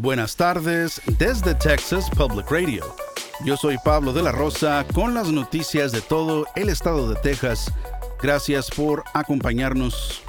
Buenas 0.00 0.36
tardes 0.36 1.02
desde 1.18 1.56
Texas 1.56 2.08
Public 2.10 2.48
Radio. 2.52 2.84
Yo 3.44 3.56
soy 3.56 3.78
Pablo 3.84 4.12
de 4.12 4.22
la 4.22 4.30
Rosa 4.30 4.86
con 4.94 5.12
las 5.12 5.32
noticias 5.32 5.90
de 5.90 6.00
todo 6.00 6.46
el 6.54 6.68
estado 6.68 7.08
de 7.08 7.20
Texas. 7.20 7.72
Gracias 8.22 8.70
por 8.70 9.02
acompañarnos. 9.12 10.22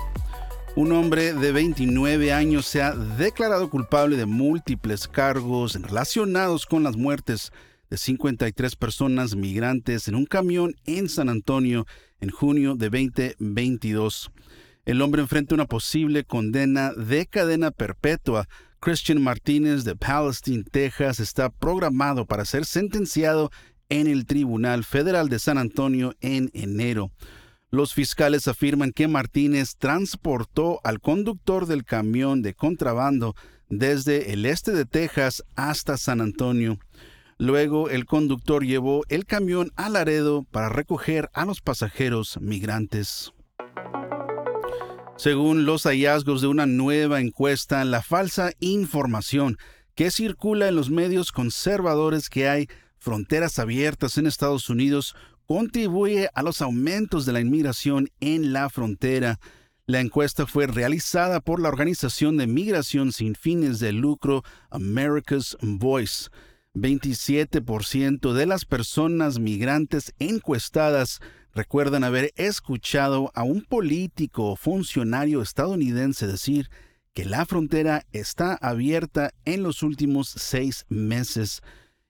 Un 0.76 0.92
hombre 0.92 1.34
de 1.34 1.52
29 1.52 2.34
años 2.34 2.66
se 2.66 2.82
ha 2.82 2.96
declarado 2.96 3.70
culpable 3.70 4.18
de 4.18 4.26
múltiples 4.26 5.08
cargos 5.08 5.76
relacionados 5.80 6.66
con 6.66 6.82
las 6.82 6.98
muertes 6.98 7.52
de 7.92 7.98
53 7.98 8.76
personas 8.76 9.36
migrantes 9.36 10.08
en 10.08 10.16
un 10.16 10.26
camión 10.26 10.74
en 10.86 11.10
San 11.10 11.30
Antonio 11.30 11.86
en 12.22 12.32
junio 12.32 12.74
de 12.74 12.90
2022. 12.90 14.32
El 14.86 15.04
hombre 15.04 15.22
enfrenta 15.22 15.54
una 15.54 15.66
posible 15.66 16.24
condena 16.24 16.92
de 16.94 17.28
cadena 17.28 17.70
perpetua 17.70 18.48
Christian 18.80 19.22
Martínez 19.22 19.84
de 19.84 19.96
Palestine, 19.96 20.64
Texas, 20.64 21.20
está 21.20 21.50
programado 21.50 22.26
para 22.26 22.46
ser 22.46 22.66
sentenciado 22.66 23.52
en 23.90 24.08
el 24.08 24.26
Tribunal 24.26 24.86
Federal 24.86 25.28
de 25.28 25.40
San 25.40 25.58
Antonio 25.58 26.16
en 26.22 26.50
enero. 26.54 27.12
Los 27.72 27.94
fiscales 27.94 28.48
afirman 28.48 28.92
que 28.92 29.08
Martínez 29.08 29.76
transportó 29.78 30.80
al 30.84 31.02
conductor 31.02 31.66
del 31.66 31.84
camión 31.84 32.42
de 32.42 32.54
contrabando 32.54 33.36
desde 33.68 34.32
el 34.32 34.46
este 34.46 34.72
de 34.72 34.86
Texas 34.86 35.44
hasta 35.56 35.98
San 35.98 36.22
Antonio. 36.22 36.80
Luego 37.38 37.90
el 37.90 38.06
conductor 38.06 38.66
llevó 38.66 39.04
el 39.10 39.26
camión 39.26 39.72
a 39.76 39.90
Laredo 39.90 40.44
para 40.52 40.70
recoger 40.70 41.30
a 41.34 41.46
los 41.46 41.62
pasajeros 41.62 42.40
migrantes. 42.42 43.34
Según 45.20 45.66
los 45.66 45.84
hallazgos 45.84 46.40
de 46.40 46.48
una 46.48 46.66
nueva 46.66 47.20
encuesta, 47.20 47.84
la 47.84 48.02
falsa 48.02 48.54
información 48.62 49.58
que 49.94 50.12
circula 50.12 50.70
en 50.70 50.78
los 50.78 50.90
medios 50.90 51.34
conservadores 51.34 52.30
que 52.30 52.48
hay 52.48 52.70
fronteras 53.00 53.60
abiertas 53.60 54.18
en 54.18 54.28
Estados 54.28 54.70
Unidos 54.70 55.18
contribuye 55.46 56.30
a 56.36 56.42
los 56.42 56.62
aumentos 56.62 57.26
de 57.26 57.34
la 57.34 57.42
inmigración 57.42 58.08
en 58.22 58.54
la 58.54 58.70
frontera. 58.70 59.42
La 59.86 60.00
encuesta 60.00 60.48
fue 60.48 60.68
realizada 60.68 61.42
por 61.42 61.60
la 61.60 61.68
organización 61.68 62.38
de 62.38 62.48
migración 62.48 63.12
sin 63.12 63.36
fines 63.36 63.80
de 63.80 63.92
lucro 63.92 64.46
America's 64.70 65.58
Voice. 65.62 66.30
27% 66.76 68.32
de 68.32 68.46
las 68.46 68.64
personas 68.64 69.38
migrantes 69.38 70.14
encuestadas 70.18 71.20
recuerdan 71.54 72.04
haber 72.04 72.32
escuchado 72.36 73.32
a 73.36 73.44
un 73.44 73.62
político 73.62 74.52
o 74.52 74.56
funcionario 74.56 75.42
estadounidense 75.42 76.28
decir 76.28 76.70
que 77.14 77.26
la 77.26 77.46
frontera 77.46 78.06
está 78.12 78.54
abierta 78.56 79.32
en 79.46 79.64
los 79.64 79.84
últimos 79.84 80.30
seis 80.30 80.86
meses 80.90 81.62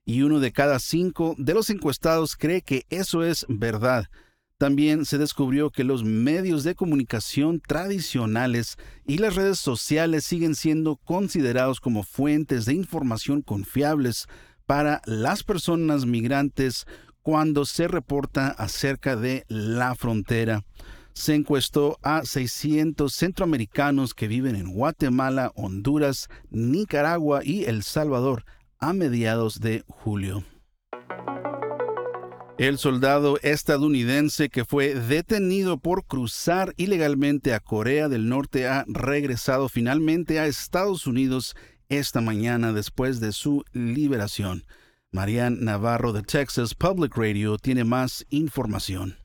y 0.06 0.24
uno 0.24 0.40
de 0.40 0.52
cada 0.52 0.80
cinco 0.80 1.36
de 1.38 1.54
los 1.54 1.70
encuestados 1.70 2.36
cree 2.36 2.62
que 2.62 2.86
eso 2.90 3.24
es 3.24 3.46
verdad. 3.48 4.10
También 4.58 5.06
se 5.06 5.18
descubrió 5.18 5.70
que 5.70 5.86
los 5.86 6.04
medios 6.04 6.64
de 6.64 6.76
comunicación 6.76 7.62
tradicionales 7.62 8.76
y 9.08 9.20
las 9.20 9.36
redes 9.36 9.58
sociales 9.58 10.26
siguen 10.26 10.54
siendo 10.54 10.98
considerados 10.98 11.80
como 11.80 12.04
fuentes 12.04 12.66
de 12.66 12.74
información 12.74 13.42
confiables 13.42 14.28
para 14.66 15.02
las 15.06 15.44
personas 15.44 16.06
migrantes 16.06 16.86
cuando 17.30 17.64
se 17.64 17.88
reporta 17.88 18.48
acerca 18.48 19.16
de 19.16 19.46
la 19.50 19.94
frontera. 19.94 20.66
Se 21.14 21.36
encuestó 21.36 22.00
a 22.02 22.26
600 22.26 23.14
centroamericanos 23.14 24.16
que 24.16 24.28
viven 24.28 24.56
en 24.56 24.74
Guatemala, 24.74 25.52
Honduras, 25.54 26.28
Nicaragua 26.50 27.42
y 27.44 27.66
El 27.66 27.84
Salvador 27.84 28.46
a 28.80 28.94
mediados 28.94 29.60
de 29.60 29.84
julio. 29.86 30.44
El 32.58 32.80
soldado 32.80 33.38
estadounidense 33.44 34.50
que 34.50 34.66
fue 34.66 34.96
detenido 34.96 35.78
por 35.78 36.06
cruzar 36.06 36.74
ilegalmente 36.78 37.54
a 37.54 37.60
Corea 37.60 38.10
del 38.10 38.28
Norte 38.28 38.68
ha 38.68 38.86
regresado 38.88 39.70
finalmente 39.70 40.40
a 40.40 40.48
Estados 40.48 41.06
Unidos 41.06 41.56
esta 41.90 42.22
mañana 42.22 42.74
después 42.74 43.20
de 43.20 43.34
su 43.34 43.64
liberación. 43.72 44.64
Marianne 45.12 45.58
Navarro 45.62 46.14
de 46.14 46.22
Texas 46.22 46.76
Public 46.76 47.18
Radio 47.18 47.58
tiene 47.58 47.84
más 47.84 48.28
información. 48.30 49.18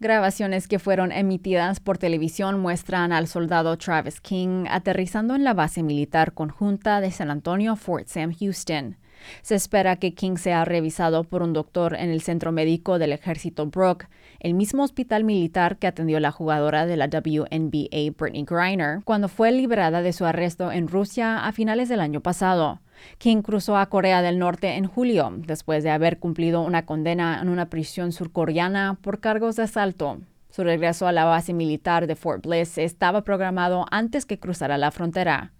Grabaciones 0.00 0.66
que 0.66 0.78
fueron 0.78 1.12
emitidas 1.12 1.78
por 1.78 1.98
televisión 1.98 2.58
muestran 2.58 3.12
al 3.12 3.28
soldado 3.28 3.76
Travis 3.76 4.22
King 4.22 4.64
aterrizando 4.70 5.34
en 5.34 5.44
la 5.44 5.52
base 5.52 5.82
militar 5.82 6.32
conjunta 6.32 7.02
de 7.02 7.10
San 7.10 7.30
Antonio, 7.30 7.76
Fort 7.76 8.06
Sam 8.06 8.34
Houston. 8.34 8.96
Se 9.42 9.54
espera 9.54 9.96
que 9.96 10.14
King 10.14 10.36
sea 10.36 10.64
revisado 10.64 11.24
por 11.24 11.42
un 11.42 11.52
doctor 11.52 11.94
en 11.94 12.10
el 12.10 12.22
Centro 12.22 12.52
Médico 12.52 12.98
del 12.98 13.12
Ejército 13.12 13.66
Brook, 13.66 14.06
el 14.40 14.54
mismo 14.54 14.82
hospital 14.82 15.24
militar 15.24 15.78
que 15.78 15.86
atendió 15.86 16.20
la 16.20 16.32
jugadora 16.32 16.86
de 16.86 16.96
la 16.96 17.06
WNBA 17.06 18.12
Brittany 18.16 18.44
Griner 18.44 19.00
cuando 19.04 19.28
fue 19.28 19.52
liberada 19.52 20.02
de 20.02 20.12
su 20.12 20.24
arresto 20.24 20.72
en 20.72 20.88
Rusia 20.88 21.44
a 21.44 21.52
finales 21.52 21.88
del 21.88 22.00
año 22.00 22.20
pasado. 22.20 22.80
King 23.18 23.42
cruzó 23.42 23.76
a 23.76 23.86
Corea 23.86 24.22
del 24.22 24.38
Norte 24.38 24.76
en 24.76 24.86
julio, 24.86 25.32
después 25.46 25.82
de 25.82 25.90
haber 25.90 26.18
cumplido 26.18 26.62
una 26.62 26.86
condena 26.86 27.40
en 27.40 27.48
una 27.48 27.66
prisión 27.66 28.12
surcoreana 28.12 28.98
por 29.00 29.20
cargos 29.20 29.56
de 29.56 29.64
asalto. 29.64 30.18
Su 30.50 30.64
regreso 30.64 31.06
a 31.06 31.12
la 31.12 31.24
base 31.24 31.54
militar 31.54 32.06
de 32.06 32.14
Fort 32.14 32.46
Bliss 32.46 32.76
estaba 32.76 33.22
programado 33.22 33.86
antes 33.90 34.26
que 34.26 34.38
cruzara 34.38 34.76
la 34.76 34.90
frontera. 34.90 35.52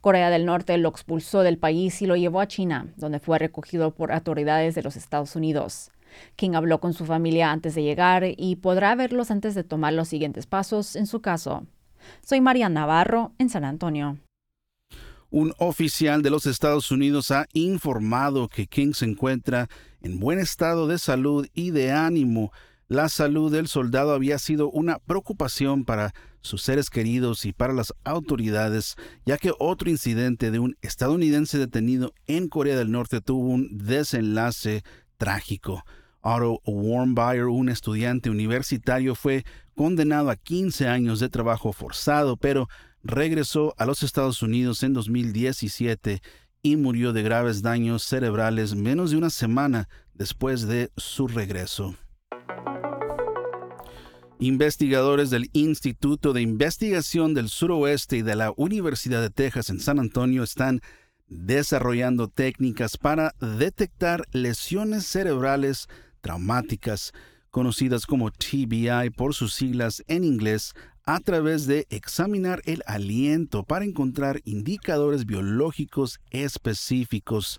Corea 0.00 0.30
del 0.30 0.46
Norte 0.46 0.76
lo 0.78 0.88
expulsó 0.88 1.42
del 1.42 1.58
país 1.58 2.00
y 2.02 2.06
lo 2.06 2.16
llevó 2.16 2.40
a 2.40 2.48
China, 2.48 2.92
donde 2.96 3.20
fue 3.20 3.38
recogido 3.38 3.94
por 3.94 4.12
autoridades 4.12 4.74
de 4.74 4.82
los 4.82 4.96
Estados 4.96 5.36
Unidos. 5.36 5.90
King 6.36 6.52
habló 6.54 6.80
con 6.80 6.94
su 6.94 7.04
familia 7.04 7.50
antes 7.50 7.74
de 7.74 7.82
llegar 7.82 8.24
y 8.36 8.56
podrá 8.56 8.94
verlos 8.94 9.30
antes 9.30 9.54
de 9.54 9.64
tomar 9.64 9.92
los 9.92 10.08
siguientes 10.08 10.46
pasos 10.46 10.96
en 10.96 11.06
su 11.06 11.20
caso. 11.20 11.66
Soy 12.22 12.40
María 12.40 12.68
Navarro, 12.68 13.32
en 13.38 13.50
San 13.50 13.64
Antonio. 13.64 14.18
Un 15.30 15.52
oficial 15.58 16.22
de 16.22 16.30
los 16.30 16.46
Estados 16.46 16.90
Unidos 16.90 17.30
ha 17.30 17.46
informado 17.52 18.48
que 18.48 18.66
King 18.66 18.92
se 18.94 19.04
encuentra 19.04 19.68
en 20.00 20.18
buen 20.18 20.38
estado 20.38 20.86
de 20.86 20.98
salud 20.98 21.46
y 21.52 21.70
de 21.70 21.92
ánimo. 21.92 22.50
La 22.90 23.10
salud 23.10 23.52
del 23.52 23.68
soldado 23.68 24.14
había 24.14 24.38
sido 24.38 24.70
una 24.70 24.98
preocupación 24.98 25.84
para 25.84 26.14
sus 26.40 26.62
seres 26.62 26.88
queridos 26.88 27.44
y 27.44 27.52
para 27.52 27.74
las 27.74 27.92
autoridades, 28.02 28.96
ya 29.26 29.36
que 29.36 29.52
otro 29.58 29.90
incidente 29.90 30.50
de 30.50 30.58
un 30.58 30.74
estadounidense 30.80 31.58
detenido 31.58 32.14
en 32.26 32.48
Corea 32.48 32.78
del 32.78 32.90
Norte 32.90 33.20
tuvo 33.20 33.46
un 33.46 33.76
desenlace 33.76 34.84
trágico. 35.18 35.84
Otto 36.22 36.62
Warmbier, 36.64 37.44
un 37.44 37.68
estudiante 37.68 38.30
universitario, 38.30 39.14
fue 39.14 39.44
condenado 39.74 40.30
a 40.30 40.36
15 40.36 40.88
años 40.88 41.20
de 41.20 41.28
trabajo 41.28 41.74
forzado, 41.74 42.38
pero 42.38 42.68
regresó 43.02 43.74
a 43.76 43.84
los 43.84 44.02
Estados 44.02 44.42
Unidos 44.42 44.82
en 44.82 44.94
2017 44.94 46.22
y 46.62 46.76
murió 46.76 47.12
de 47.12 47.22
graves 47.22 47.60
daños 47.60 48.02
cerebrales 48.02 48.74
menos 48.74 49.10
de 49.10 49.18
una 49.18 49.28
semana 49.28 49.90
después 50.14 50.66
de 50.66 50.90
su 50.96 51.28
regreso. 51.28 51.94
Investigadores 54.40 55.30
del 55.30 55.50
Instituto 55.52 56.32
de 56.32 56.42
Investigación 56.42 57.34
del 57.34 57.48
Suroeste 57.48 58.18
y 58.18 58.22
de 58.22 58.36
la 58.36 58.52
Universidad 58.56 59.20
de 59.20 59.30
Texas 59.30 59.68
en 59.68 59.80
San 59.80 59.98
Antonio 59.98 60.44
están 60.44 60.80
desarrollando 61.26 62.28
técnicas 62.28 62.96
para 62.96 63.34
detectar 63.40 64.26
lesiones 64.30 65.06
cerebrales 65.06 65.88
traumáticas, 66.20 67.12
conocidas 67.50 68.06
como 68.06 68.30
TBI 68.30 69.10
por 69.16 69.34
sus 69.34 69.54
siglas 69.54 70.04
en 70.06 70.22
inglés, 70.22 70.72
a 71.04 71.18
través 71.18 71.66
de 71.66 71.88
examinar 71.90 72.62
el 72.64 72.84
aliento 72.86 73.64
para 73.64 73.84
encontrar 73.84 74.40
indicadores 74.44 75.26
biológicos 75.26 76.20
específicos. 76.30 77.58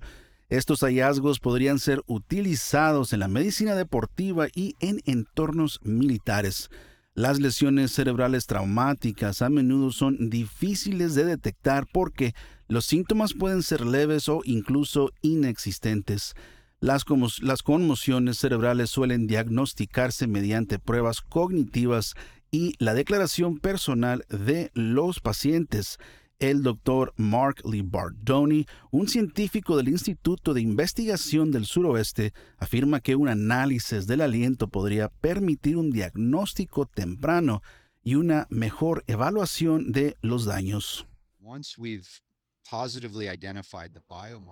Estos 0.49 0.79
hallazgos 0.79 1.39
podrían 1.39 1.77
ser 1.77 2.01
utilizados 2.07 3.13
en 3.13 3.19
la 3.19 3.27
medicina 3.27 3.75
deportiva 3.75 4.47
y 4.55 4.75
en 4.79 4.99
entornos 5.05 5.79
militares. 5.83 6.69
Las 7.13 7.39
lesiones 7.39 7.91
cerebrales 7.91 8.47
traumáticas 8.47 9.43
a 9.43 9.49
menudo 9.49 9.91
son 9.91 10.29
difíciles 10.31 11.13
de 11.13 11.25
detectar 11.25 11.85
porque 11.91 12.33
los 12.67 12.85
síntomas 12.85 13.33
pueden 13.33 13.61
ser 13.61 13.85
leves 13.85 14.27
o 14.27 14.41
incluso 14.43 15.11
inexistentes. 15.21 16.33
Las, 16.79 17.03
las, 17.41 17.61
conmociones 17.61 18.37
cerebrales 18.37 18.89
suelen 18.89 19.27
diagnosticarse 19.27 20.27
mediante 20.27 20.79
pruebas 20.79 21.21
cognitivas 21.21 22.15
y 22.51 22.73
la 22.79 22.93
declaración 22.93 23.59
personal 23.59 24.23
de 24.29 24.71
los 24.73 25.19
pacientes. 25.19 25.99
El 26.39 26.63
doctor 26.63 27.13
Mark 27.17 27.57
Lee 27.65 27.81
Bardoni, 27.81 28.65
un 28.91 29.09
científico 29.09 29.75
del 29.75 29.89
Instituto 29.89 30.53
de 30.53 30.61
Investigación 30.61 31.51
del 31.51 31.65
Suroeste, 31.65 32.31
afirma 32.57 33.01
que 33.01 33.17
un 33.17 33.27
análisis 33.27 34.07
del 34.07 34.21
aliento 34.21 34.69
podría 34.69 35.09
permitir 35.09 35.75
un 35.75 35.91
diagnóstico 35.91 36.85
temprano 36.85 37.61
y 38.03 38.15
una 38.15 38.47
mejor 38.49 39.03
evaluación 39.07 39.91
de 39.91 40.15
los 40.21 40.45
daños. 40.45 41.05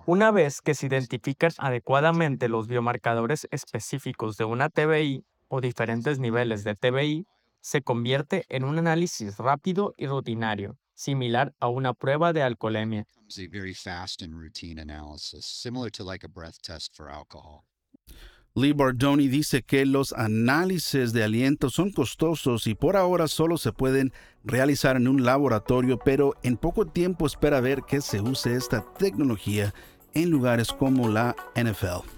Una 0.04 0.30
vez 0.30 0.60
que 0.60 0.74
se 0.74 0.86
identifican 0.86 1.52
adecuadamente 1.56 2.48
los 2.50 2.66
biomarcadores 2.66 3.48
específicos 3.50 4.36
de 4.36 4.44
una 4.44 4.68
TBI 4.68 5.24
o 5.48 5.62
diferentes 5.62 6.18
niveles 6.18 6.64
de 6.64 6.74
TBI, 6.74 7.26
se 7.62 7.80
convierte 7.80 8.44
en 8.50 8.64
un 8.64 8.78
análisis 8.78 9.38
rápido 9.38 9.94
y 9.96 10.06
rutinario, 10.06 10.76
similar 10.98 11.54
a 11.60 11.68
una 11.68 11.94
prueba 11.94 12.32
de 12.32 12.42
alcoholemia. 12.42 13.06
Lee 18.54 18.72
Bardoni 18.72 19.28
dice 19.28 19.62
que 19.62 19.86
los 19.86 20.12
análisis 20.12 21.12
de 21.12 21.22
aliento 21.22 21.70
son 21.70 21.92
costosos 21.92 22.66
y 22.66 22.74
por 22.74 22.96
ahora 22.96 23.28
solo 23.28 23.56
se 23.56 23.72
pueden 23.72 24.12
realizar 24.42 24.96
en 24.96 25.06
un 25.06 25.24
laboratorio, 25.24 25.98
pero 25.98 26.34
en 26.42 26.56
poco 26.56 26.86
tiempo 26.86 27.26
espera 27.26 27.60
ver 27.60 27.82
que 27.82 28.00
se 28.00 28.20
use 28.20 28.56
esta 28.56 28.84
tecnología 28.94 29.72
en 30.14 30.30
lugares 30.30 30.72
como 30.72 31.08
la 31.08 31.36
NFL. 31.54 32.17